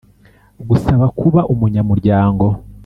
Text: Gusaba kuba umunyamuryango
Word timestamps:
Gusaba 0.69 1.05
kuba 1.19 1.41
umunyamuryango 1.53 2.45